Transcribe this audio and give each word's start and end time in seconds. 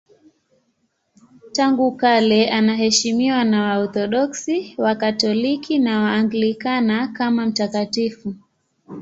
Tangu 1.51 1.91
kale 1.91 2.49
anaheshimiwa 2.49 3.43
na 3.43 3.61
Waorthodoksi, 3.61 4.73
Wakatoliki 4.77 5.79
na 5.79 6.01
Waanglikana 6.01 7.07
kama 7.07 7.45
mtakatifu. 7.45 8.35